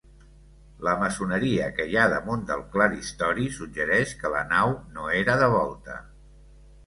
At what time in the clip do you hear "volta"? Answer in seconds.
5.57-5.99